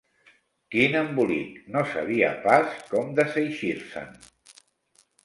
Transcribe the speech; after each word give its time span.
Quin 0.75 0.95
embolic: 1.01 1.59
no 1.75 1.83
sabia 1.91 2.29
pas 2.45 2.73
com 2.95 3.13
deseixir-se'n! 3.21 4.17